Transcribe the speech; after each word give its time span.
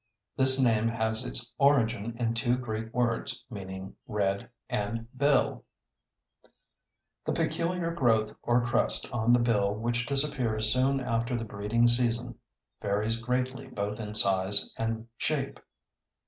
This 0.35 0.59
name 0.59 0.87
has 0.87 1.23
its 1.27 1.53
origin 1.59 2.15
in 2.17 2.33
two 2.33 2.57
Greek 2.57 2.91
words, 2.91 3.45
meaning 3.51 3.95
red 4.07 4.49
and 4.67 5.07
bill. 5.15 5.63
The 7.23 7.33
peculiar 7.33 7.91
growth 7.93 8.33
or 8.41 8.65
crest 8.65 9.07
on 9.11 9.31
the 9.31 9.37
bill 9.37 9.75
which 9.75 10.07
disappears 10.07 10.73
soon 10.73 11.01
after 11.01 11.37
the 11.37 11.45
breeding 11.45 11.85
season, 11.85 12.39
varies 12.81 13.21
greatly 13.21 13.67
both 13.67 13.99
in 13.99 14.15
size 14.15 14.73
and 14.75 15.07
shape. 15.17 15.59